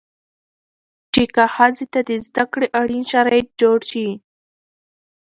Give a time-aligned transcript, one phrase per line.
[1.13, 4.07] چې که ښځې ته د زده کړې اړين شرايط جوړ شي